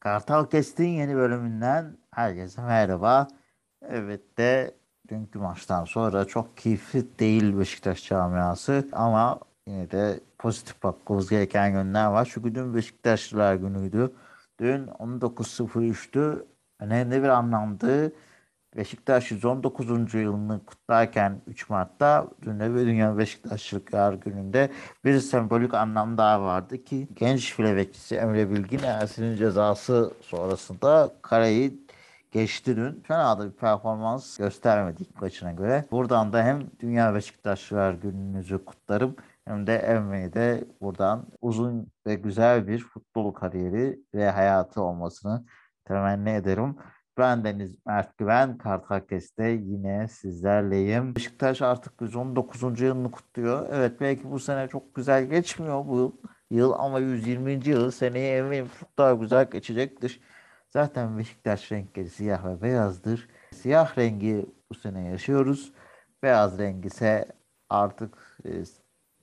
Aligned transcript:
Kartal 0.00 0.44
Kest'in 0.46 0.88
yeni 0.88 1.16
bölümünden 1.16 1.98
herkese 2.10 2.62
merhaba. 2.62 3.28
Evet 3.82 4.38
de 4.38 4.74
dünkü 5.08 5.38
maçtan 5.38 5.84
sonra 5.84 6.24
çok 6.24 6.56
keyifli 6.56 7.18
değil 7.18 7.58
Beşiktaş 7.58 8.08
camiası 8.08 8.88
ama 8.92 9.40
yine 9.66 9.90
de 9.90 10.20
pozitif 10.38 10.82
bakmamız 10.82 11.30
gereken 11.30 11.68
yönler 11.68 12.06
var. 12.06 12.28
Çünkü 12.32 12.54
dün 12.54 12.74
Beşiktaşlılar 12.74 13.54
günüydü. 13.54 14.12
Dün 14.60 14.86
19.03'tü. 14.86 16.44
Önemli 16.80 17.22
bir 17.22 17.28
anlamdı. 17.28 18.12
Beşiktaş 18.76 19.30
119. 19.30 20.14
yılını 20.14 20.64
kutlarken 20.66 21.40
3 21.46 21.70
Mart'ta 21.70 22.28
dün 22.42 22.60
de 22.60 22.74
Dünya 22.74 23.18
Beşiktaşlıklar 23.18 24.14
gününde 24.14 24.70
bir 25.04 25.20
sembolik 25.20 25.74
anlam 25.74 26.18
daha 26.18 26.42
vardı 26.42 26.84
ki 26.84 27.08
genç 27.14 27.54
file 27.54 27.76
bekçisi 27.76 28.16
Emre 28.16 28.50
Bilgin 28.50 28.78
Ersin'in 28.78 29.36
cezası 29.36 30.12
sonrasında 30.20 31.10
kareyi 31.22 31.86
geçti 32.32 32.76
dün. 32.76 33.00
Fena 33.00 33.38
da 33.38 33.46
bir 33.46 33.56
performans 33.56 34.36
göstermedi 34.36 35.02
ilk 35.02 35.22
maçına 35.22 35.52
göre. 35.52 35.84
Buradan 35.90 36.32
da 36.32 36.42
hem 36.42 36.70
Dünya 36.80 37.14
Beşiktaşlılar 37.14 37.92
gününüzü 37.92 38.64
kutlarım 38.64 39.16
hem 39.44 39.66
de 39.66 39.76
Emre'ye 39.76 40.32
de 40.32 40.64
buradan 40.80 41.26
uzun 41.40 41.92
ve 42.06 42.14
güzel 42.14 42.68
bir 42.68 42.78
futbol 42.78 43.32
kariyeri 43.32 44.00
ve 44.14 44.30
hayatı 44.30 44.82
olmasını 44.82 45.44
temenni 45.84 46.30
ederim. 46.30 46.76
Ben 47.18 47.44
Deniz 47.44 47.76
Mert 47.86 48.18
Güven, 48.18 48.58
Kartakes'te 48.58 49.44
yine 49.48 50.08
sizlerleyim. 50.08 51.16
Beşiktaş 51.16 51.62
artık 51.62 52.00
119. 52.00 52.80
yılını 52.80 53.10
kutluyor. 53.10 53.66
Evet 53.72 54.00
belki 54.00 54.30
bu 54.30 54.38
sene 54.38 54.68
çok 54.68 54.94
güzel 54.94 55.24
geçmiyor 55.24 55.86
bu 55.86 56.20
yıl 56.50 56.72
ama 56.72 56.98
120. 56.98 57.68
yıl 57.68 57.90
seneye 57.90 58.38
eminim 58.38 58.68
çok 58.80 58.98
daha 58.98 59.12
güzel 59.12 59.50
geçecektir. 59.50 60.20
Zaten 60.68 61.18
Beşiktaş 61.18 61.72
renkleri 61.72 62.10
siyah 62.10 62.44
ve 62.44 62.62
beyazdır. 62.62 63.28
Siyah 63.52 63.98
rengi 63.98 64.46
bu 64.70 64.74
sene 64.74 65.08
yaşıyoruz. 65.08 65.72
Beyaz 66.22 66.58
rengi 66.58 66.86
ise 66.86 67.32
artık 67.70 68.38
e, 68.44 68.50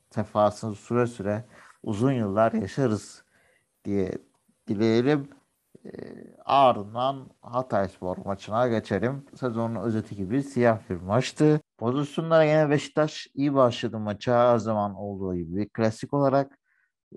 sefasını 0.09 0.75
süre 0.75 1.07
süre 1.07 1.43
uzun 1.83 2.11
yıllar 2.11 2.53
yaşarız 2.53 3.23
diye 3.85 4.11
dileyelim. 4.67 5.29
E, 5.85 5.89
ardından 6.45 7.29
Hatayspor 7.41 8.17
maçına 8.17 8.67
geçelim. 8.67 9.25
Sezonun 9.35 9.75
özeti 9.75 10.15
gibi 10.15 10.43
siyah 10.43 10.79
bir 10.89 10.95
maçtı. 10.95 11.61
Pozisyonlara 11.77 12.43
yine 12.43 12.69
Beşiktaş 12.69 13.27
iyi 13.33 13.53
başladı 13.53 13.99
maça 13.99 14.51
her 14.53 14.57
zaman 14.57 14.95
olduğu 14.95 15.35
gibi. 15.35 15.69
Klasik 15.69 16.13
olarak 16.13 16.59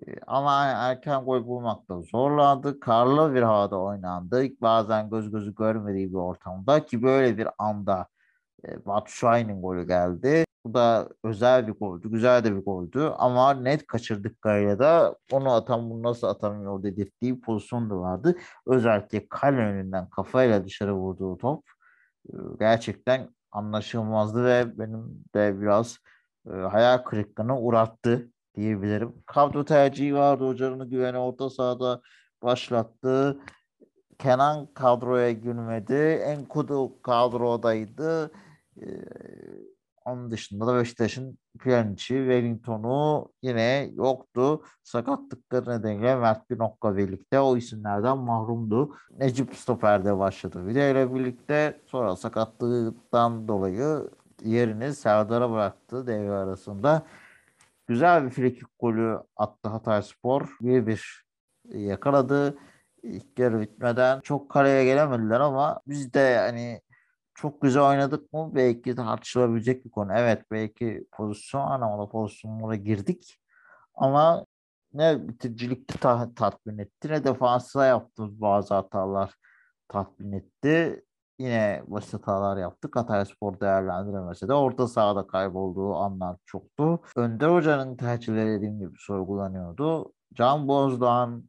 e, 0.06 0.14
ama 0.26 0.64
erken 0.64 1.24
gol 1.24 1.46
bulmakta 1.46 2.00
zorlandı. 2.00 2.80
Karlı 2.80 3.34
bir 3.34 3.42
havada 3.42 3.80
oynandı. 3.80 4.46
Bazen 4.60 5.10
göz 5.10 5.30
gözü 5.30 5.54
görmediği 5.54 6.10
bir 6.10 6.18
ortamda 6.18 6.84
ki 6.84 7.02
böyle 7.02 7.38
bir 7.38 7.48
anda 7.58 8.08
e, 8.68 8.86
Batu 8.86 9.12
Şahin'in 9.12 9.62
golü 9.62 9.86
geldi. 9.88 10.44
Bu 10.66 10.74
da 10.74 11.08
özel 11.24 11.66
bir 11.66 11.72
goldü. 11.72 12.10
Güzel 12.10 12.44
de 12.44 12.56
bir 12.56 12.64
goldü. 12.64 13.12
Ama 13.18 13.54
net 13.54 13.86
kaçırdık 13.86 14.44
da 14.44 15.16
onu 15.32 15.52
atan 15.52 15.90
bunu 15.90 16.02
nasıl 16.02 16.26
atamıyor 16.26 16.82
dedirttiği 16.82 17.40
pozisyon 17.40 17.90
da 17.90 17.98
vardı. 17.98 18.36
Özellikle 18.66 19.28
kale 19.28 19.56
önünden 19.56 20.08
kafayla 20.10 20.64
dışarı 20.64 20.94
vurduğu 20.94 21.36
top 21.36 21.64
e, 22.28 22.32
gerçekten 22.58 23.28
anlaşılmazdı 23.52 24.44
ve 24.44 24.78
benim 24.78 25.24
de 25.34 25.60
biraz 25.60 25.98
e, 26.46 26.52
hayal 26.52 26.98
kırıklığına 26.98 27.60
uğrattı 27.60 28.30
diyebilirim. 28.56 29.14
Kadro 29.26 29.64
tercihi 29.64 30.14
vardı. 30.14 30.48
Hocanın 30.48 30.90
güveni 30.90 31.18
orta 31.18 31.50
sahada 31.50 32.00
başlattı. 32.42 33.38
Kenan 34.18 34.66
kadroya 34.74 35.32
girmedi. 35.32 35.94
Enkudu 36.26 37.02
kadrodaydı. 37.02 38.30
Ee, 38.82 38.86
onun 40.06 40.30
dışında 40.30 40.66
da 40.66 40.76
Beşiktaş'ın 40.76 41.38
Pjanic'i, 41.58 42.14
Wellington'u 42.14 43.28
yine 43.42 43.90
yoktu. 43.94 44.62
Sakatlıkları 44.82 45.70
nedeniyle 45.70 46.16
Mert 46.16 46.48
Günok'la 46.48 46.96
birlikte 46.96 47.40
o 47.40 47.56
isimlerden 47.56 48.18
mahrumdu. 48.18 48.94
Necip 49.18 49.54
Stoper'de 49.56 50.18
başladı. 50.18 50.70
İle 50.70 51.14
birlikte 51.14 51.80
sonra 51.86 52.16
sakatlığından 52.16 53.48
dolayı 53.48 54.10
yerini 54.44 54.94
Serdar'a 54.94 55.50
bıraktı 55.50 56.06
devre 56.06 56.32
arasında. 56.32 57.06
Güzel 57.86 58.24
bir 58.24 58.30
frikik 58.30 58.68
golü 58.78 59.18
attı 59.36 59.68
Hatay 59.68 60.02
Spor. 60.02 60.56
1-1 60.60 61.22
yakaladı. 61.64 62.58
İlk 63.02 63.38
yarı 63.38 63.60
bitmeden 63.60 64.20
çok 64.20 64.50
kareye 64.50 64.84
gelemediler 64.84 65.40
ama 65.40 65.80
biz 65.86 66.12
de 66.14 66.38
hani 66.38 66.80
çok 67.36 67.62
güzel 67.62 67.82
oynadık 67.82 68.32
mı 68.32 68.50
belki 68.54 68.94
tartışılabilecek 68.94 69.84
bir 69.84 69.90
konu. 69.90 70.12
Evet 70.16 70.42
belki 70.50 71.06
pozisyon 71.12 71.62
anlamında 71.62 72.08
pozisyonlara 72.08 72.74
girdik 72.76 73.38
ama 73.94 74.46
ne 74.92 75.28
bitiricilikte 75.28 75.98
ta- 75.98 76.34
tatmin 76.34 76.78
etti 76.78 77.08
ne 77.08 77.24
defansa 77.24 77.86
yaptığımız 77.86 78.40
bazı 78.40 78.74
hatalar 78.74 79.34
tatmin 79.88 80.32
etti. 80.32 81.02
Yine 81.38 81.82
basit 81.86 82.14
hatalar 82.14 82.56
yaptık. 82.56 82.96
Hatayspor 82.96 83.60
değerlendiremese 83.60 84.48
de 84.48 84.54
orta 84.54 84.88
sahada 84.88 85.26
kaybolduğu 85.26 85.94
anlar 85.96 86.36
çoktu. 86.46 87.00
Önder 87.16 87.48
Hoca'nın 87.48 87.96
tercihleri 87.96 88.50
dediğim 88.50 88.78
gibi 88.78 88.94
sorgulanıyordu. 88.98 90.12
Can 90.34 90.68
Bozdoğan 90.68 91.44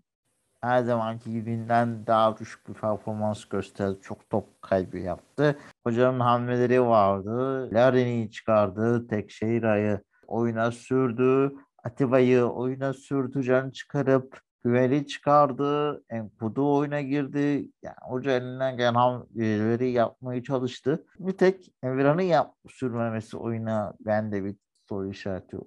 her 0.61 0.83
zamanki 0.83 1.31
gibinden 1.31 2.07
daha 2.07 2.37
düşük 2.37 2.69
bir 2.69 2.73
performans 2.73 3.45
gösterdi. 3.45 3.97
Çok 4.01 4.29
top 4.29 4.61
kaybı 4.61 4.97
yaptı. 4.97 5.59
Hocanın 5.83 6.19
hamleleri 6.19 6.81
vardı. 6.81 7.69
Larin'i 7.73 8.31
çıkardı. 8.31 9.07
Tekşehira'yı 9.07 10.01
oyuna 10.27 10.71
sürdü. 10.71 11.53
Atiba'yı 11.83 12.43
oyuna 12.45 12.93
sürdü. 12.93 13.43
Can 13.43 13.69
çıkarıp 13.69 14.41
Güveli 14.63 15.07
çıkardı. 15.07 16.03
Enkudu 16.09 16.77
oyuna 16.77 17.01
girdi. 17.01 17.71
Yani 17.81 17.95
hoca 18.01 18.31
elinden 18.31 18.77
gelen 18.77 18.93
hamleleri 18.93 19.89
yapmaya 19.91 20.43
çalıştı. 20.43 21.05
Bir 21.19 21.31
tek 21.31 21.71
Emirhan'ın 21.83 22.21
yap 22.21 22.55
sürmemesi 22.69 23.37
oyuna 23.37 23.93
bende 23.99 24.43
bir 24.43 24.55
soru 24.89 25.09
işareti 25.09 25.57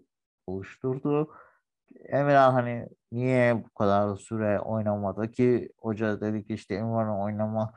oluşturdu. 0.47 1.31
Emirhan 2.09 2.53
hani 2.53 2.88
niye 3.12 3.65
bu 3.65 3.69
kadar 3.75 4.16
süre 4.16 4.61
oynamadı 4.61 5.31
ki 5.31 5.69
hoca 5.78 6.21
dedi 6.21 6.47
ki 6.47 6.55
işte 6.55 6.75
Emirhan'ın 6.75 7.21
oynama 7.21 7.72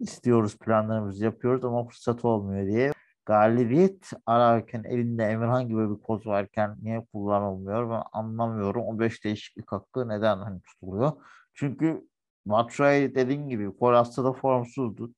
istiyoruz 0.00 0.58
planlarımızı 0.58 1.24
yapıyoruz 1.24 1.64
ama 1.64 1.88
fırsat 1.88 2.24
olmuyor 2.24 2.66
diye 2.66 2.92
galibiyet 3.26 4.10
ararken 4.26 4.84
elinde 4.84 5.24
Emirhan 5.24 5.68
gibi 5.68 5.90
bir 5.90 6.02
koz 6.02 6.26
varken 6.26 6.76
niye 6.82 7.06
kullanılmıyor 7.12 7.90
ben 7.90 8.02
anlamıyorum. 8.12 8.82
O 8.82 8.98
5 8.98 9.24
değişiklik 9.24 9.72
hakkı 9.72 10.08
neden 10.08 10.38
hani 10.38 10.62
tutuluyor? 10.62 11.12
Çünkü 11.54 12.08
Batshuayi 12.46 13.14
dediğim 13.14 13.48
gibi 13.48 13.76
Kolas'ta 13.76 14.24
da 14.24 14.32
formsuzdu. 14.32 15.14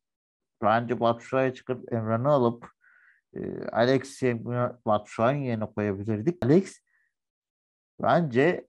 Bence 0.63 1.01
Batshuayi 1.01 1.55
çıkıp 1.55 1.93
Emran'ı 1.93 2.29
alıp 2.29 2.69
e, 3.35 3.69
Alex'i 3.69 4.45
Batshuayi'nin 4.87 5.45
yerine 5.45 5.67
koyabilirdik. 5.67 6.45
Alex 6.45 6.81
bence 8.03 8.67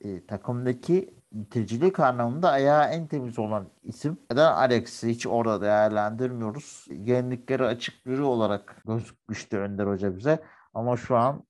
e, 0.00 0.26
takımdaki 0.26 1.14
bitiricilik 1.32 2.00
anlamında 2.00 2.50
ayağı 2.50 2.84
en 2.84 3.06
temiz 3.06 3.38
olan 3.38 3.70
isim. 3.82 4.18
Neden 4.30 4.52
Alex'i 4.52 5.08
hiç 5.08 5.26
orada 5.26 5.60
değerlendirmiyoruz? 5.60 6.86
Yenilikleri 6.90 7.64
açık 7.64 8.06
biri 8.06 8.22
olarak 8.22 8.82
gözükmüştü 8.86 9.58
Önder 9.58 9.86
Hoca 9.86 10.16
bize. 10.16 10.38
Ama 10.74 10.96
şu 10.96 11.16
an 11.16 11.44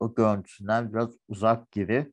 o 0.00 0.14
görüntüsünden 0.14 0.92
biraz 0.92 1.10
uzak 1.28 1.72
gibi. 1.72 2.12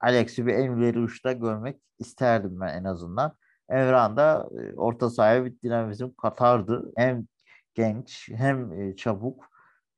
Alex'i 0.00 0.46
bir 0.46 0.54
en 0.54 0.76
ileri 0.76 0.98
uçta 1.00 1.32
görmek 1.32 1.80
isterdim 1.98 2.60
ben 2.60 2.74
en 2.74 2.84
azından. 2.84 3.36
Evran 3.68 4.16
da 4.16 4.48
e, 4.60 4.74
orta 4.74 5.10
sahaya 5.10 5.44
bir 5.44 5.60
dinamizm 5.60 6.10
katardı. 6.22 6.92
Hem 6.96 7.26
genç 7.74 8.28
hem 8.34 8.72
e, 8.72 8.96
çabuk 8.96 9.50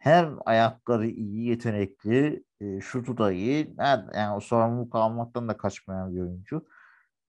hem 0.02 0.38
ayakları 0.46 1.06
iyi, 1.06 1.48
yetenekli, 1.48 2.44
e, 2.60 2.80
şutu 2.80 3.18
da 3.18 3.32
iyi. 3.32 3.74
Yani 3.78 4.34
o 4.36 4.40
sorumluluk 4.40 4.94
almaktan 4.94 5.48
da 5.48 5.56
kaçmayan 5.56 6.16
bir 6.16 6.20
oyuncu. 6.20 6.66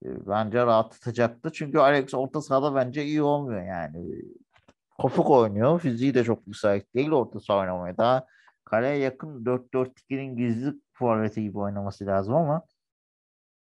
E, 0.04 0.26
bence 0.28 0.66
rahatlatacaktı. 0.66 1.52
Çünkü 1.52 1.78
Alex 1.78 2.14
orta 2.14 2.40
sahada 2.42 2.74
bence 2.74 3.04
iyi 3.04 3.22
olmuyor 3.22 3.62
yani. 3.62 4.22
Kopuk 4.98 5.30
oynuyor. 5.30 5.80
Fiziği 5.80 6.14
de 6.14 6.24
çok 6.24 6.46
müsait 6.46 6.94
değil 6.94 7.10
orta 7.10 7.40
saha 7.40 7.58
oynamaya. 7.58 7.96
Daha 7.96 8.26
kaleye 8.64 8.98
yakın 8.98 9.44
4-4-2'nin 9.44 10.36
gizli 10.36 10.72
forveti 10.92 11.42
gibi 11.42 11.58
oynaması 11.58 12.06
lazım 12.06 12.34
ama 12.34 12.62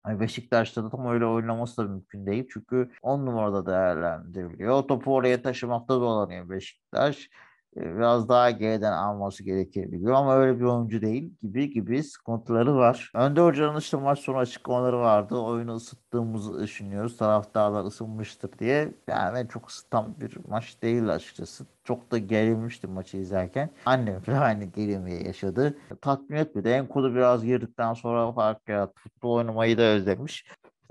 Beşiktaş'ta 0.06 0.84
da 0.84 0.90
tam 0.90 1.06
öyle 1.06 1.26
oynaması 1.26 1.76
da 1.76 1.88
mümkün 1.88 2.26
değil. 2.26 2.48
Çünkü 2.52 2.90
10 3.02 3.26
numarada 3.26 3.66
değerlendiriliyor. 3.66 4.82
Topu 4.82 5.14
oraya 5.14 5.42
taşımakta 5.42 5.94
dolanıyor 5.94 6.50
Beşiktaş. 6.50 7.28
E, 7.76 7.96
biraz 7.96 8.28
daha 8.28 8.50
geriden 8.50 8.92
alması 8.92 9.44
gerekebiliyor 9.44 10.12
ama 10.12 10.36
öyle 10.36 10.60
bir 10.60 10.64
oyuncu 10.64 11.00
değil 11.02 11.34
gibi 11.42 11.70
gibi 11.70 12.02
sıkıntıları 12.02 12.76
var. 12.76 13.12
Önde 13.14 13.40
Hoca'nın 13.40 13.78
işte 13.78 13.96
maç 13.96 14.18
sonu 14.18 14.36
açıklamaları 14.36 14.98
vardı. 14.98 15.36
Oyunu 15.36 15.74
ısıttığımızı 15.74 16.62
düşünüyoruz. 16.62 17.16
Taraftarlar 17.16 17.84
ısınmıştır 17.84 18.58
diye. 18.58 18.94
Yani 19.08 19.48
çok 19.48 19.68
ısıtan 19.70 20.20
bir 20.20 20.38
maç 20.48 20.82
değil 20.82 21.08
açıkçası. 21.08 21.66
Çok 21.84 22.10
da 22.10 22.18
gerilmiştim 22.18 22.90
maçı 22.90 23.16
izlerken. 23.16 23.70
Annem 23.86 24.22
de 24.26 24.38
aynı 24.38 24.64
gerilmeyi 24.64 25.26
yaşadı. 25.26 25.78
Tatmin 26.00 26.36
etmedi. 26.36 26.68
En 26.68 26.86
kolu 26.86 27.14
biraz 27.14 27.44
girdikten 27.44 27.94
sonra 27.94 28.32
fark 28.32 28.68
yarattı. 28.68 29.00
Futbol 29.00 29.34
oynamayı 29.34 29.78
da 29.78 29.82
özlemiş. 29.82 30.46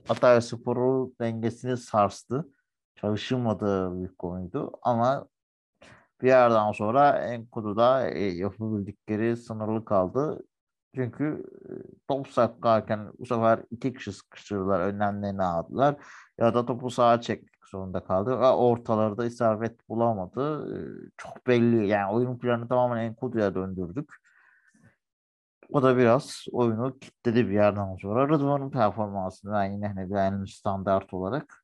Hatay 0.07 0.41
Sporu 0.41 1.13
dengesini 1.21 1.77
sarstı. 1.77 2.45
Çalışılmadığı 2.95 4.03
bir 4.03 4.15
konuydu 4.15 4.71
ama 4.81 5.27
bir 6.21 6.27
yerden 6.27 6.71
sonra 6.71 7.17
Enkudu'da 7.19 8.09
e, 8.09 8.23
yapabildikleri 8.23 9.37
sınırlı 9.37 9.85
kaldı. 9.85 10.43
Çünkü 10.95 11.43
e, 11.69 11.71
top 12.07 12.27
saklarken 12.27 13.11
bu 13.19 13.25
sefer 13.25 13.59
iki 13.71 13.93
kişi 13.93 14.13
sıkıştırdılar, 14.13 14.79
önlemlerini 14.79 15.43
aldılar. 15.43 15.95
Ya 16.37 16.53
da 16.53 16.65
topu 16.65 16.89
sağa 16.89 17.21
çekmek 17.21 17.67
zorunda 17.71 18.03
kaldı. 18.03 18.39
Ve 18.39 18.47
ortaları 18.47 19.17
da 19.17 19.25
isabet 19.25 19.89
bulamadı. 19.89 20.75
E, 20.75 20.79
çok 21.17 21.47
belli. 21.47 21.87
Yani 21.87 22.13
oyun 22.13 22.37
planı 22.39 22.67
tamamen 22.67 23.03
Enkudu'ya 23.03 23.55
döndürdük. 23.55 24.13
O 25.69 25.83
da 25.83 25.97
biraz 25.97 26.45
oyunu 26.51 26.99
kilitledi 26.99 27.47
bir 27.47 27.53
yerden 27.53 27.95
sonra. 27.95 28.29
Rıdvan'ın 28.29 28.71
performansını 28.71 29.53
ben 29.53 29.65
yine 29.65 29.87
hani 29.87 30.11
beğendim 30.11 30.47
standart 30.47 31.13
olarak. 31.13 31.63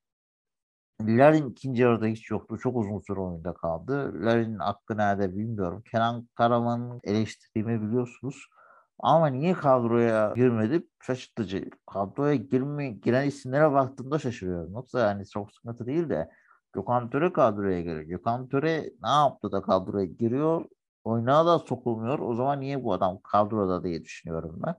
Larin 1.02 1.50
ikinci 1.50 1.82
yarıda 1.82 2.06
hiç 2.06 2.32
yoktu. 2.32 2.58
Çok 2.58 2.78
uzun 2.78 3.00
süre 3.00 3.20
oyunda 3.20 3.54
kaldı. 3.54 4.26
Larin'in 4.26 4.60
hakkı 4.60 4.98
nerede 4.98 5.36
bilmiyorum. 5.36 5.84
Kenan 5.92 6.28
Karaman'ın 6.36 7.00
eleştirdiğimi 7.04 7.82
biliyorsunuz. 7.82 8.48
Ama 9.00 9.28
niye 9.28 9.54
kadroya 9.54 10.34
girmedi? 10.36 10.88
Şaşırtıcı. 11.02 11.70
Kadroya 11.94 12.36
girme, 12.36 12.90
giren 12.90 13.28
isimlere 13.28 13.72
baktığımda 13.72 14.20
şaşırıyorum. 14.20 14.74
Yoksa 14.74 15.00
yani 15.00 15.28
çok 15.28 15.54
sıkıntı 15.54 15.86
değil 15.86 16.10
de 16.10 16.30
Gökhan 16.74 17.10
Töre 17.10 17.34
kadroya 17.34 17.82
giriyor. 17.82 18.02
Gökhan 18.02 18.48
Töre 18.48 18.92
ne 19.04 19.10
yaptı 19.10 19.52
da 19.52 19.62
kadroya 19.62 20.06
giriyor? 20.06 20.66
Oyuna 21.04 21.46
da 21.46 21.60
sokulmuyor. 21.60 22.20
O 22.20 22.36
zaman 22.36 22.62
niye 22.62 22.84
bu 22.84 22.94
adam 22.94 23.20
kadroda 23.24 23.84
diye 23.84 24.04
düşünüyorum 24.04 24.60
ben. 24.66 24.76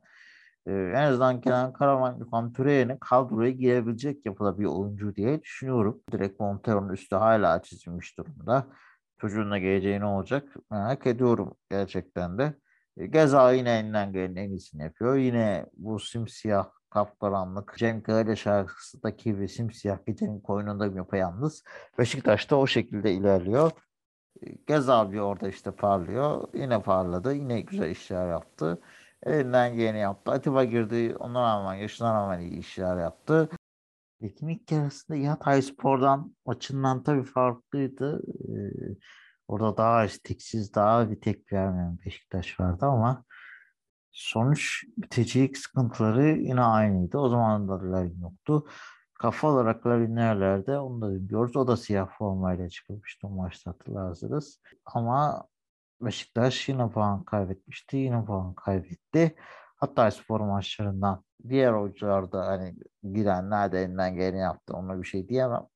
Ee, 0.67 0.73
en 0.73 1.03
azından 1.03 1.41
Kenan 1.41 1.73
Karaman, 1.73 2.19
Gökhan 2.19 2.53
Töre'nin 2.53 2.97
kadroya 2.97 3.51
girebilecek 3.51 4.27
yapıda 4.27 4.59
bir 4.59 4.65
oyuncu 4.65 5.17
diye 5.17 5.43
düşünüyorum. 5.43 6.03
Direkt 6.13 6.41
Montero'nun 6.41 6.89
üstü 6.93 7.17
hala 7.17 7.63
çizilmiş 7.63 8.19
durumda. 8.19 8.67
Çocuğun 9.21 9.51
da 9.51 9.59
geleceği 9.59 10.01
ne 10.01 10.05
olacak 10.05 10.57
merak 10.71 11.07
ediyorum 11.07 11.55
gerçekten 11.71 12.39
de. 12.39 12.55
E, 12.97 13.07
Geza 13.07 13.53
yine 13.53 13.79
elinden 13.79 14.13
gelenin 14.13 14.37
en 14.37 14.51
iyisini 14.51 14.83
yapıyor. 14.83 15.17
Yine 15.17 15.67
bu 15.77 15.99
simsiyah 16.01 16.69
kapkaranlık 16.91 17.75
Cem 17.79 18.03
Karaca 18.03 18.37
şarkısındaki 18.37 19.25
gibi 19.25 19.49
simsiyah 19.49 19.99
gecenin 20.07 20.41
koynunda 20.41 20.87
yapayalnız. 20.87 21.65
Beşiktaş'ta 21.99 22.57
o 22.57 22.67
şekilde 22.67 23.13
ilerliyor. 23.13 23.71
E, 24.43 24.47
Geza 24.67 25.13
bir 25.13 25.19
orada 25.19 25.49
işte 25.49 25.71
parlıyor. 25.71 26.49
Yine 26.55 26.83
parladı. 26.83 27.35
Yine 27.35 27.61
güzel 27.61 27.91
işler 27.91 28.29
yaptı. 28.31 28.81
Elinden 29.23 29.77
geleni 29.77 29.99
yaptı. 29.99 30.33
Atiba 30.33 30.65
girdi. 30.65 31.17
Ona 31.19 31.43
rağmen 31.43 31.75
yaşına 31.75 32.15
rağmen 32.15 32.41
iyi 32.41 32.59
işler 32.59 32.97
yaptı. 32.97 33.49
Ligin 34.23 34.49
ilk 34.49 34.73
yarısında 34.73 35.31
Hatay 35.31 35.63
Spor'dan 35.63 36.37
maçından 36.47 37.03
tabii 37.03 37.25
farklıydı. 37.25 38.23
Ee, 38.49 38.97
orada 39.49 39.77
daha 39.77 40.05
isteksiz, 40.05 40.75
daha 40.75 41.11
bir 41.11 41.21
tek 41.21 41.53
vermeyen 41.53 41.99
Beşiktaş 42.07 42.61
vardı 42.61 42.87
ama 42.87 43.25
sonuç 44.11 44.85
bitecek 44.97 45.57
sıkıntıları 45.59 46.29
yine 46.29 46.61
aynıydı. 46.61 47.19
O 47.19 47.29
zaman 47.29 47.69
da 47.69 47.93
Larin 47.93 48.21
yoktu. 48.21 48.67
Kafa 49.15 49.49
olarak 49.49 49.87
Larin 49.87 50.17
nerelerde 50.17 50.79
onu 50.79 51.03
da 51.03 51.15
biliyoruz. 51.15 51.57
O 51.57 51.67
da 51.69 51.77
siyah 51.77 52.09
formayla 52.19 52.69
çıkmıştı 52.69 53.27
o 53.27 53.31
maçta 53.31 53.71
hatırlarsınız. 53.71 54.61
Ama 54.85 55.49
Beşiktaş 56.01 56.69
yine 56.69 56.91
puan 56.91 57.25
kaybetmişti. 57.25 57.97
Yine 57.97 58.25
puan 58.25 58.55
kaybetti. 58.55 59.37
Hatta 59.77 60.11
spor 60.11 60.41
maçlarından 60.41 61.25
diğer 61.49 61.73
oyuncular 61.73 62.33
da 62.33 62.47
hani 62.47 62.75
girenler 63.13 63.73
de 63.73 63.83
elinden 63.83 64.15
geleni 64.17 64.41
yaptı. 64.41 64.75
Ona 64.75 65.03
bir 65.03 65.07
şey 65.07 65.29
diyemem. 65.29 65.67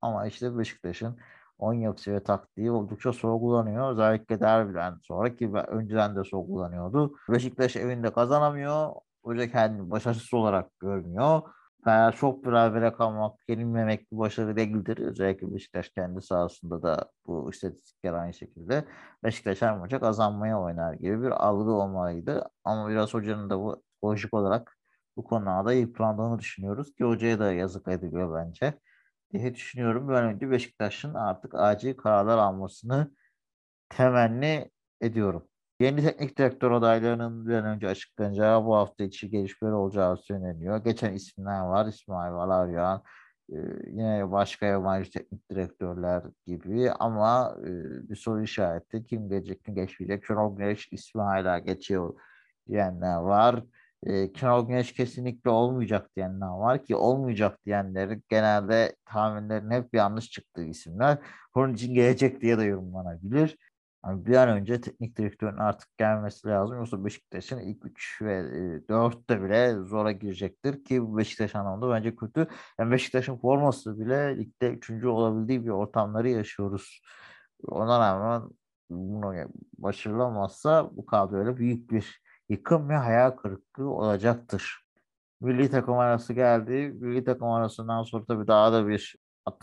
Ama 0.00 0.26
işte 0.26 0.58
Beşiktaş'ın 0.58 1.18
oyun 1.58 1.94
ve 2.08 2.22
taktiği 2.22 2.70
oldukça 2.70 3.12
sorgulanıyor. 3.12 3.92
Özellikle 3.92 4.40
derbiden 4.40 4.98
sonra 5.02 5.36
ki 5.36 5.52
önceden 5.68 6.16
de 6.16 6.24
sorgulanıyordu. 6.24 7.16
Beşiktaş 7.30 7.76
evinde 7.76 8.12
kazanamıyor. 8.12 8.90
Hoca 9.24 9.50
kendini 9.50 9.90
başarısız 9.90 10.34
olarak 10.34 10.78
görmüyor 10.80 11.42
veya 11.86 12.12
çok 12.12 12.46
berabere 12.46 12.92
kalmak, 12.92 13.40
yenilmemek 13.48 14.12
bir 14.12 14.18
başarı 14.18 14.56
değildir. 14.56 14.98
Özellikle 14.98 15.54
Beşiktaş 15.54 15.88
kendi 15.90 16.22
sahasında 16.22 16.82
da 16.82 17.10
bu 17.26 17.50
istatistikler 17.50 18.12
aynı 18.12 18.34
şekilde. 18.34 18.84
Beşiktaş 19.24 19.62
her 19.62 19.78
maça 19.78 20.00
kazanmaya 20.00 20.60
oynar 20.60 20.94
gibi 20.94 21.22
bir 21.22 21.30
algı 21.46 21.70
olmalıydı. 21.70 22.50
Ama 22.64 22.88
biraz 22.88 23.14
hocanın 23.14 23.50
da 23.50 23.58
bu 23.60 23.82
lojik 24.04 24.34
olarak 24.34 24.78
bu 25.16 25.24
konuda 25.24 25.72
yıprandığını 25.72 26.38
düşünüyoruz 26.38 26.94
ki 26.94 27.04
hocaya 27.04 27.38
da 27.38 27.52
yazık 27.52 27.88
ediliyor 27.88 28.34
bence 28.34 28.74
diye 29.32 29.54
düşünüyorum. 29.54 30.08
Ben 30.08 30.24
önce 30.24 30.50
Beşiktaş'ın 30.50 31.14
artık 31.14 31.54
acil 31.54 31.94
kararlar 31.96 32.38
almasını 32.38 33.10
temenni 33.88 34.70
ediyorum. 35.00 35.48
Yeni 35.80 36.02
teknik 36.02 36.38
direktör 36.38 36.70
adaylarının 36.70 37.46
bir 37.46 37.54
an 37.54 37.64
önce 37.64 37.88
açıklanacağı 37.88 38.64
bu 38.64 38.76
hafta 38.76 39.04
içi 39.04 39.30
gelişmeler 39.30 39.72
olacağı 39.72 40.16
söyleniyor. 40.16 40.84
Geçen 40.84 41.12
isimler 41.12 41.60
var. 41.60 41.86
İsmail 41.86 42.32
Valaryan, 42.32 43.02
e, 43.52 43.56
yine 43.86 44.32
başka 44.32 44.66
yabancı 44.66 45.10
teknik 45.10 45.50
direktörler 45.50 46.22
gibi 46.46 46.90
ama 46.90 47.56
e, 47.62 47.68
bir 48.10 48.16
soru 48.16 48.42
işareti 48.42 49.04
kim 49.04 49.28
gelecek 49.28 49.64
kim 49.64 49.74
geçmeyecek. 49.74 50.24
Şenol 50.26 50.56
Güneş 50.56 50.88
ismi 50.92 51.22
hala 51.22 51.58
geçiyor 51.58 52.14
diyenler 52.68 53.16
var. 53.16 53.64
E, 54.06 54.34
Şenol 54.34 54.68
Güneş 54.68 54.92
kesinlikle 54.92 55.50
olmayacak 55.50 56.10
diyenler 56.16 56.46
var 56.48 56.84
ki 56.84 56.96
olmayacak 56.96 57.58
diyenleri 57.66 58.22
genelde 58.28 58.96
tahminlerin 59.04 59.70
hep 59.70 59.94
yanlış 59.94 60.30
çıktığı 60.30 60.64
isimler. 60.64 61.18
Onun 61.54 61.74
için 61.74 61.94
gelecek 61.94 62.40
diye 62.40 62.58
de 62.58 62.64
yorumlanabilir. 62.64 63.56
Yani 64.06 64.26
bir 64.26 64.36
an 64.36 64.48
önce 64.48 64.80
teknik 64.80 65.18
direktörün 65.18 65.56
artık 65.56 65.98
gelmesi 65.98 66.48
lazım. 66.48 66.76
Yoksa 66.76 67.04
Beşiktaş'ın 67.04 67.58
ilk 67.58 67.86
3 67.86 68.22
ve 68.22 68.34
e, 68.34 68.86
4'te 68.88 69.42
bile 69.42 69.74
zora 69.74 70.12
girecektir 70.12 70.84
ki 70.84 71.02
bu 71.02 71.18
Beşiktaş 71.18 71.54
anlamında 71.54 71.90
bence 71.90 72.16
kötü. 72.16 72.48
Yani 72.78 72.90
Beşiktaş'ın 72.90 73.36
forması 73.38 74.00
bile 74.00 74.38
ligde 74.38 74.70
3. 74.70 75.06
olabildiği 75.06 75.64
bir 75.64 75.70
ortamları 75.70 76.28
yaşıyoruz. 76.28 77.00
Ona 77.68 78.00
rağmen 78.00 78.48
bunu 78.90 79.34
başarılamazsa 79.78 80.90
bu 80.96 81.06
kadroyla 81.06 81.56
büyük 81.56 81.90
bir 81.90 82.22
yıkım 82.48 82.88
ve 82.88 82.96
hayal 82.96 83.30
kırıklığı 83.30 83.90
olacaktır. 83.90 84.86
Milli 85.40 85.70
takım 85.70 85.98
arası 85.98 86.32
geldi. 86.32 86.72
Milli 87.00 87.24
takım 87.24 87.48
arasından 87.48 88.02
sonra 88.02 88.24
tabii 88.24 88.46
daha 88.46 88.72
da 88.72 88.88
bir 88.88 89.16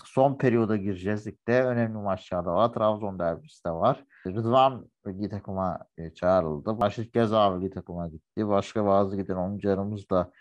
son 0.06 0.38
periyoda 0.38 0.78
gireceğiz. 0.78 1.28
Ligde 1.28 1.64
önemli 1.64 1.98
maçlar 1.98 2.46
da 2.46 2.54
var. 2.54 2.74
Trabzon 2.74 3.20
derbisi 3.20 3.66
de 3.66 3.72
var. 3.72 4.06
Rıdvan 4.28 4.90
milli 5.06 5.30
takıma 5.30 5.80
e, 5.98 6.14
çağrıldı. 6.14 6.80
Başlık 6.80 7.14
Geza 7.14 7.50
milli 7.50 7.70
takıma 7.70 8.08
gitti. 8.08 8.48
Başka 8.48 8.86
bazı 8.86 9.18
giden 9.18 9.36
oyuncularımız 9.36 10.10
da 10.10 10.32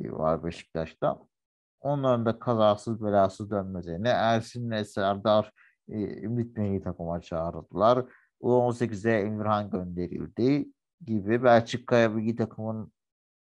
e, 0.00 0.12
var 0.12 0.44
Beşiktaş'ta. 0.44 1.18
Onların 1.80 2.26
da 2.26 2.38
kazasız 2.38 3.04
belasız 3.04 3.50
dönmeyeceğini 3.50 4.08
Ersin'le 4.08 4.84
Serdar 4.84 5.52
e, 5.88 6.22
Ümit 6.22 6.56
milli 6.56 6.82
takıma 6.82 7.20
çağrıldılar. 7.20 8.04
U18'e 8.42 9.12
Emirhan 9.20 9.70
gönderildi 9.70 10.68
gibi 11.06 11.44
Belçika'ya 11.44 12.08
milli 12.08 12.36
takımın 12.36 12.92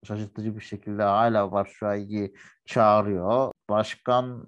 şaşırtıcı 0.03 0.55
bir 0.55 0.61
şekilde 0.61 1.03
hala 1.03 1.51
Başşuay'ı 1.51 2.33
çağırıyor. 2.65 3.51
Başkan 3.69 4.45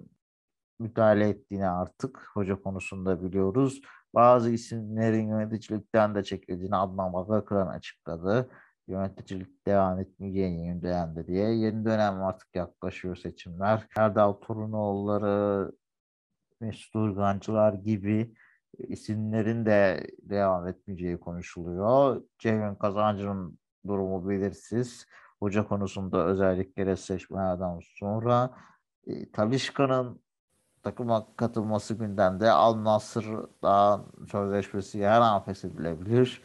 müdahale 0.78 1.28
ettiğini 1.28 1.68
artık 1.68 2.30
hoca 2.34 2.62
konusunda 2.62 3.22
biliyoruz. 3.22 3.80
Bazı 4.14 4.50
isimlerin 4.50 5.28
yöneticilikten 5.28 6.14
de 6.14 6.24
çekildiğini 6.24 6.76
Adnan 6.76 7.12
Bakırkıran 7.12 7.66
açıkladı. 7.66 8.50
Yöneticilik 8.88 9.66
devam 9.66 10.00
etmeyeceğini 10.00 10.66
yeni 10.66 10.82
dönemde 10.82 11.26
diye. 11.26 11.54
Yeni 11.54 11.84
dönem 11.84 12.22
artık 12.22 12.48
yaklaşıyor 12.54 13.16
seçimler. 13.16 13.86
Erdal 13.96 14.32
Torunoğulları, 14.32 15.72
Mesut 16.60 16.96
Urgancılar 16.96 17.72
gibi 17.72 18.34
isimlerin 18.78 19.66
de 19.66 20.06
devam 20.22 20.68
etmeyeceği 20.68 21.20
konuşuluyor. 21.20 22.22
Ceyhun 22.38 22.74
Kazancı'nın 22.74 23.58
durumu 23.86 24.28
belirsiz. 24.28 25.06
Hoca 25.40 25.68
konusunda 25.68 26.26
özellikle 26.26 26.96
seçmelerden 26.96 27.80
sonra 27.82 28.50
e, 29.06 29.30
Talişka'nın 29.30 30.20
takıma 30.88 31.26
katılması 31.36 31.94
gündemde. 31.94 32.50
Al 32.50 32.84
Nassr'dan 32.84 34.06
sözleşmesi 34.30 35.06
her 35.06 35.20
an 35.20 35.42
feshedilebilir. 35.42 36.42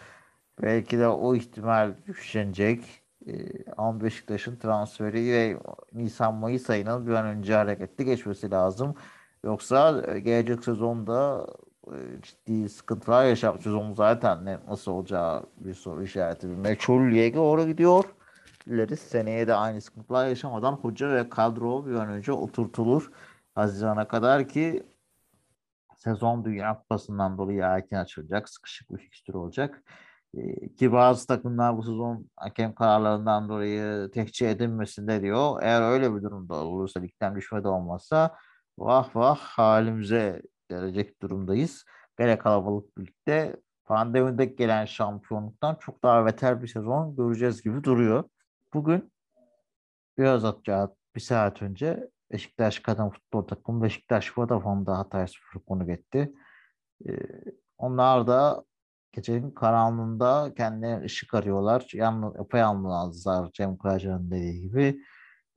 Belki 0.62 1.00
de 1.00 1.07
o 1.07 1.35
ihtimal 1.35 1.93
düşünecek. 2.07 3.03
Ee, 3.27 3.33
ama 3.77 4.01
Beşiktaş'ın 4.01 4.55
transferi 4.55 5.31
ve 5.31 5.57
Nisan-Mayıs 5.93 6.69
ayının 6.69 7.07
bir 7.07 7.12
an 7.13 7.25
önce 7.25 7.53
hareketli 7.53 8.05
geçmesi 8.05 8.51
lazım. 8.51 8.95
Yoksa 9.43 10.03
e, 10.07 10.19
gelecek 10.19 10.63
sezonda 10.63 11.47
e, 11.88 11.97
ciddi 12.21 12.69
sıkıntılar 12.69 13.25
yaşamak 13.25 13.63
sezon 13.63 13.93
zaten 13.93 14.45
ne, 14.45 14.59
nasıl 14.67 14.91
olacağı 14.91 15.43
bir 15.57 15.73
soru 15.73 16.03
işareti. 16.03 16.50
Bir 16.50 16.55
meçhul 16.55 17.12
lige 17.12 17.33
doğru 17.35 17.67
gidiyor. 17.67 18.03
Dileriz 18.67 19.00
seneye 19.00 19.47
de 19.47 19.53
aynı 19.53 19.81
sıkıntılar 19.81 20.27
yaşamadan 20.27 20.73
hoca 20.73 21.09
ve 21.09 21.29
kadro 21.29 21.85
bir 21.85 21.93
an 21.93 22.09
önce 22.09 22.31
oturtulur. 22.31 23.12
Haziran'a 23.55 24.07
kadar 24.07 24.48
ki 24.48 24.83
sezon 25.95 26.45
Dünya 26.45 26.79
Kupası'ndan 26.79 27.38
dolayı 27.38 27.60
erken 27.60 27.98
açılacak. 27.98 28.50
Sıkışık 28.50 28.91
bir 28.91 28.98
fikstür 28.98 29.33
olacak. 29.33 29.83
Ee, 30.38 30.75
ki 30.75 30.91
bazı 30.91 31.27
takımlar 31.27 31.77
bu 31.77 31.83
sezon 31.83 32.29
hakem 32.36 32.75
kararlarından 32.75 33.50
dolayı 33.50 34.12
tekçi 34.12 34.48
edilmesinde 34.48 35.22
diyor. 35.22 35.60
Eğer 35.62 35.81
öyle 35.81 36.15
bir 36.15 36.22
durumda 36.22 36.55
olursa 36.55 37.00
ligden 37.00 37.36
düşme 37.36 37.63
de 37.63 37.67
olmazsa 37.67 38.36
vah 38.77 39.15
vah 39.15 39.38
halimize 39.38 40.41
gelecek 40.69 41.22
durumdayız. 41.22 41.86
Gene 42.19 42.38
kalabalık 42.38 42.98
birlikte 42.98 43.55
pandemide 43.86 44.45
gelen 44.45 44.86
şampiyonluktan 44.86 45.75
çok 45.75 46.03
daha 46.03 46.25
beter 46.25 46.62
bir 46.62 46.67
sezon 46.67 47.15
göreceğiz 47.15 47.62
gibi 47.63 47.83
duruyor. 47.83 48.24
Bugün 48.74 49.12
biraz 50.17 50.45
atacağı 50.45 50.95
bir 51.15 51.22
saat 51.22 51.62
önce 51.62 52.10
Beşiktaş 52.33 52.79
Kadın 52.79 53.09
Futbol 53.09 53.41
Takımı 53.41 53.83
Beşiktaş 53.83 54.37
Vodafone'da 54.37 54.97
Hatay 54.97 55.27
Spor 55.27 55.61
konuk 55.65 55.89
etti. 55.89 56.33
Ee, 57.07 57.13
onlar 57.77 58.27
da 58.27 58.63
gecenin 59.11 59.51
karanlığında 59.51 60.53
kendilerine 60.57 61.05
ışık 61.05 61.33
arıyorlar. 61.33 61.89
Yalnız, 61.93 62.35
yapayalnızlar 62.35 63.51
Cem 63.51 63.77
Karacan'ın 63.77 64.31
dediği 64.31 64.61
gibi. 64.61 64.99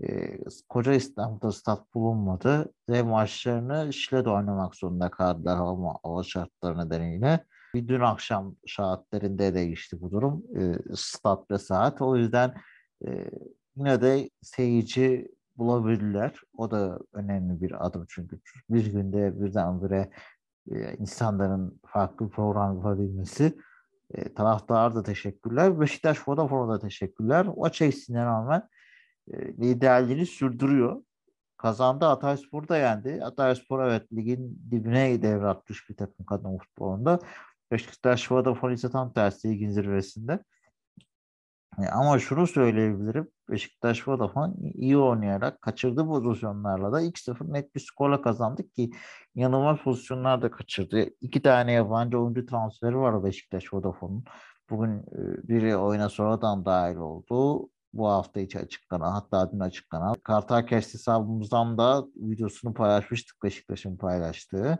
Ee, 0.03 0.39
koca 0.69 0.93
İstanbul'da 0.93 1.53
stat 1.53 1.95
bulunmadı 1.95 2.73
ve 2.89 3.03
maçlarını 3.03 3.93
Şile'de 3.93 4.31
oynamak 4.31 4.75
zorunda 4.75 5.11
kaldılar 5.11 5.57
hava, 5.57 5.95
hava 6.03 6.23
şartları 6.23 6.79
nedeniyle. 6.79 7.45
Bir 7.75 7.89
dün 7.89 8.01
akşam 8.01 8.57
saatlerinde 8.67 9.55
değişti 9.55 10.01
bu 10.01 10.11
durum. 10.11 10.45
Ee, 10.59 10.79
stat 10.95 11.51
ve 11.51 11.59
saat. 11.59 12.03
O 12.03 12.17
yüzden 12.17 12.55
e, 13.07 13.31
yine 13.77 14.03
de 14.03 14.31
seyirci 14.43 15.36
bulabilirler. 15.59 16.35
O 16.57 16.71
da 16.71 16.99
önemli 17.13 17.61
bir 17.61 17.87
adım 17.87 18.07
çünkü 18.09 18.41
bir 18.71 18.87
günde 18.87 19.41
birdenbire 19.41 20.11
e, 20.71 20.97
insanların 20.97 21.81
farklı 21.87 22.29
program 22.29 22.77
yapabilmesi. 22.77 23.57
E, 24.11 24.35
taraftara 24.35 24.95
da 24.95 25.03
teşekkürler. 25.03 25.81
Beşiktaş 25.81 26.29
Vodafone'a 26.29 26.75
da 26.75 26.79
teşekkürler. 26.79 27.47
O 27.57 27.67
eksiğine 27.67 28.25
rağmen 28.25 28.69
e, 29.33 29.39
liderliğini 29.39 30.27
sürdürüyor. 30.27 31.03
Kazandı 31.57 32.05
Hatayspor 32.05 32.69
da 32.69 32.77
yendi. 32.77 33.21
Hatayspor 33.21 33.85
evet 33.87 34.13
ligin 34.13 34.63
dibine 34.71 35.23
devratmış 35.23 35.91
bir 35.91 35.97
takım 35.97 36.27
kadın 36.27 36.59
futbolunda. 36.59 37.19
Beşiktaş 37.71 38.33
Vodafone 38.33 38.75
ise 38.75 38.91
tam 38.91 39.13
tersi 39.13 39.51
ligin 39.51 39.71
zirvesinde. 39.71 40.45
E, 41.79 41.89
ama 41.89 42.19
şunu 42.19 42.47
söyleyebilirim. 42.47 43.29
Beşiktaş 43.51 44.09
Vodafone 44.09 44.55
iyi 44.75 44.99
oynayarak 44.99 45.63
kaçırdığı 45.63 46.07
pozisyonlarla 46.07 46.93
da 46.93 47.03
2-0 47.03 47.53
net 47.53 47.75
bir 47.75 47.81
skorla 47.81 48.23
kazandık 48.23 48.75
ki 48.75 48.91
yanılmaz 49.35 49.79
pozisyonlar 49.79 50.43
da 50.43 50.51
kaçırdı. 50.51 51.07
İki 51.21 51.43
tane 51.43 51.73
yabancı 51.73 52.19
oyuncu 52.19 52.47
transferi 52.47 52.97
var 52.97 53.25
Beşiktaş 53.25 53.75
Vodafone'un. 53.75 54.25
Bugün 54.71 54.99
e, 54.99 55.49
biri 55.49 55.77
oyuna 55.77 56.09
sonradan 56.09 56.65
dahil 56.65 56.97
oldu. 56.97 57.69
Bu 57.93 58.09
hafta 58.09 58.41
içi 58.41 58.59
açıklanan 58.59 59.13
hatta 59.13 59.53
dün 59.53 59.61
açıklanan. 59.61 60.15
Kartal 60.25 60.67
Cash 60.67 60.95
hesabımızdan 60.95 61.79
da 61.79 62.05
videosunu 62.17 62.75
paylaşmıştık 62.75 63.43
Beşiktaş'ın 63.43 63.97
paylaştığı. 63.97 64.79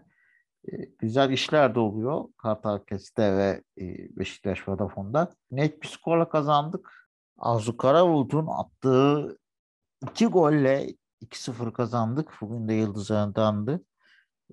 E, 0.73 0.85
güzel 0.99 1.31
işler 1.31 1.75
de 1.75 1.81
oluyor 1.81 2.25
Kartal 2.37 2.79
Kes'te 2.79 3.37
ve 3.37 3.63
e, 3.81 3.85
Beşiktaş 4.19 4.69
Vodafone'da. 4.69 5.33
Net 5.51 5.83
bir 5.83 5.89
skorla 5.89 6.29
kazandık. 6.29 7.09
Arzu 7.39 7.77
Karabulut'un 7.77 8.47
attığı 8.47 9.39
iki 10.11 10.27
golle 10.27 10.87
2-0 11.23 11.73
kazandık. 11.73 12.33
Bugün 12.41 12.69
de 12.69 12.75
Yıldız 12.75 13.11
Önden'di. 13.11 13.81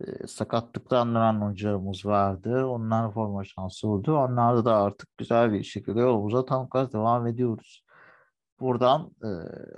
E, 0.01 0.27
sakatlıktan 0.27 1.15
dönen 1.15 1.41
oyuncularımız 1.41 2.05
vardı. 2.05 2.65
Onlar 2.65 3.13
forma 3.13 3.43
şansı 3.43 3.87
oldu. 3.87 4.17
Onlarda 4.17 4.65
da 4.65 4.75
artık 4.75 5.17
güzel 5.17 5.53
bir 5.53 5.63
şekilde 5.63 5.99
yolumuza 5.99 6.45
tam 6.45 6.69
gaz 6.69 6.93
devam 6.93 7.27
ediyoruz. 7.27 7.85
Buradan 8.59 9.11
e, 9.23 9.29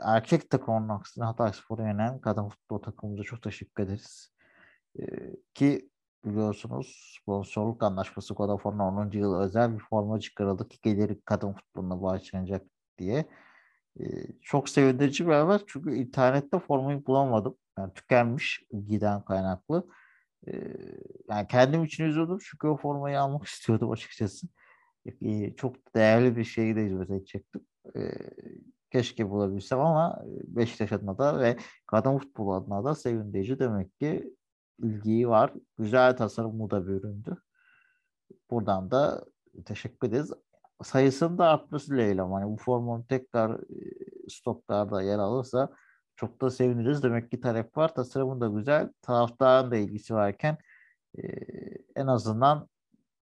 erkek 0.02 0.50
takımının 0.50 0.90
aksine 0.90 1.26
Hatay 1.26 1.54
Spor'a 1.54 1.88
yenen 1.88 2.20
kadın 2.22 2.50
futbol 2.50 2.80
takımımıza 2.80 3.24
çok 3.24 3.42
teşekkür 3.42 3.84
ederiz. 3.84 4.32
E, 5.00 5.04
ki 5.54 5.90
biliyorsunuz 6.26 7.18
sponsorluk 7.22 7.84
anlaşması 7.84 8.34
Vodafone'un 8.40 8.80
10. 8.80 9.12
yıl 9.12 9.40
özel 9.40 9.74
bir 9.74 9.80
forma 9.80 10.20
çıkarıldı 10.20 10.68
ki 10.68 10.80
geliri 10.84 11.22
kadın 11.26 11.54
futboluna 11.54 12.02
bağışlanacak 12.02 12.66
diye. 12.98 13.26
Ee, 14.00 14.04
çok 14.42 14.70
sevindirici 14.70 15.28
bir 15.28 15.34
haber 15.34 15.62
çünkü 15.68 15.96
internette 15.96 16.60
formayı 16.60 17.06
bulamadım. 17.06 17.58
Yani 17.78 17.94
tükenmiş 17.94 18.64
giden 18.88 19.26
kaynaklı. 19.26 19.88
Ee, 20.48 20.78
yani 21.30 21.48
kendim 21.48 21.84
için 21.84 22.04
üzüldüm 22.04 22.38
çünkü 22.42 22.68
o 22.68 22.78
formayı 22.78 23.22
almak 23.22 23.44
istiyordum 23.48 23.92
açıkçası. 23.92 24.48
Ee, 25.22 25.56
çok 25.56 25.96
değerli 25.96 26.38
bir 26.38 26.44
şeyi 26.44 26.76
de 26.76 26.86
hizmet 26.86 27.10
edecektim. 27.10 27.62
Ee, 27.96 28.12
keşke 28.92 29.30
bulabilsem 29.30 29.80
ama 29.80 30.24
Beşiktaş 30.48 30.92
adına 30.92 31.18
da 31.18 31.40
ve 31.40 31.58
kadın 31.88 32.18
futbol 32.18 32.50
adına 32.50 32.84
da 32.84 32.96
sevindirici 32.96 33.60
demek 33.60 34.00
ki 34.00 34.36
ilgiyi 34.80 35.30
var. 35.30 35.54
Güzel 35.78 36.18
tasarımlı 36.18 36.70
da 36.70 36.88
bir 36.88 36.92
üründü. 36.92 37.38
Buradan 38.52 38.92
da 38.92 39.26
teşekkür 39.66 40.08
ederiz. 40.08 40.32
Sayısının 40.84 41.38
da 41.38 41.50
artması 41.50 41.92
dileğiyle 41.92 42.22
yani 42.22 42.52
bu 42.52 42.58
formun 42.58 43.04
tekrar 43.04 43.62
stoklarda 44.30 45.02
yer 45.02 45.20
alırsa 45.20 45.70
çok 46.16 46.42
da 46.42 46.50
seviniriz. 46.50 47.04
Demek 47.04 47.32
ki 47.32 47.42
talep 47.42 47.78
var. 47.78 47.96
Tasarımın 47.96 48.42
da 48.42 48.48
güzel. 48.48 48.90
Taraftarın 49.02 49.72
da 49.72 49.76
ilgisi 49.76 50.14
varken 50.14 50.58
e, 51.18 51.22
en 51.96 52.08
azından 52.08 52.70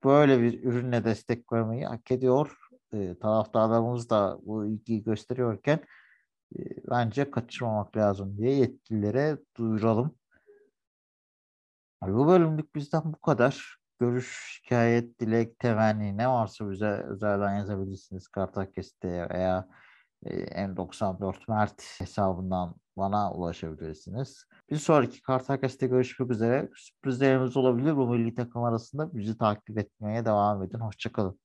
böyle 0.04 0.42
bir 0.42 0.64
ürünle 0.64 1.04
destek 1.04 1.52
vermeyi 1.52 1.86
hak 1.86 2.10
ediyor. 2.10 2.58
E, 2.92 3.18
taraftarlarımız 3.18 4.10
da 4.10 4.38
bu 4.42 4.66
ilgiyi 4.66 5.02
gösteriyorken 5.02 5.80
e, 6.58 6.60
bence 6.90 7.30
kaçırmamak 7.30 7.96
lazım 7.96 8.38
diye 8.38 8.54
yetkililere 8.54 9.38
duyuralım. 9.56 10.18
Bu 12.02 12.26
bölümlük 12.26 12.74
bizden 12.74 13.02
bu 13.04 13.20
kadar. 13.20 13.78
Görüş, 14.00 14.60
şikayet, 14.62 15.20
dilek, 15.20 15.58
temenni 15.58 16.16
ne 16.16 16.28
varsa 16.28 16.70
bize 16.70 16.86
özelden 16.86 17.56
yazabilirsiniz. 17.56 18.28
Kartakes'te 18.28 19.28
veya 19.30 19.68
M94 20.24 21.34
Mert 21.48 22.00
hesabından 22.00 22.74
bana 22.96 23.32
ulaşabilirsiniz. 23.32 24.44
Bir 24.70 24.76
sonraki 24.76 25.22
Kartakes'te 25.22 25.86
görüşmek 25.86 26.30
üzere. 26.30 26.70
Sürprizlerimiz 26.76 27.56
olabilir 27.56 27.96
bu 27.96 28.08
milli 28.08 28.34
takım 28.34 28.64
arasında. 28.64 29.14
Bizi 29.16 29.38
takip 29.38 29.78
etmeye 29.78 30.24
devam 30.24 30.62
edin. 30.62 30.78
Hoşçakalın. 30.80 31.38